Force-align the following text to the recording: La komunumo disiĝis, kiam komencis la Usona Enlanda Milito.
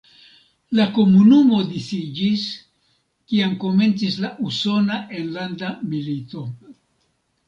La 0.77 0.85
komunumo 0.93 1.57
disiĝis, 1.73 2.45
kiam 3.33 3.53
komencis 3.63 4.17
la 4.23 4.31
Usona 4.47 4.97
Enlanda 5.19 5.71
Milito. 5.93 6.43